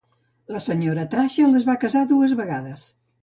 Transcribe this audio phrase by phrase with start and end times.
[0.53, 1.03] La Sra.
[1.11, 2.89] Traxel es va casar dues vegades.